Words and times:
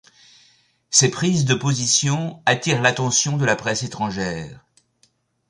Ses 0.89 1.11
prises 1.11 1.45
de 1.45 1.53
position 1.53 2.41
attirent 2.47 2.81
l'attention 2.81 3.37
de 3.37 3.45
la 3.45 3.55
presse 3.55 3.83
étrangère. 3.83 4.65